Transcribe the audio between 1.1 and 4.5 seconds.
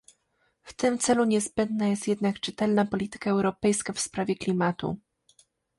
niezbędna jest jednak czytelna polityka europejska w sprawie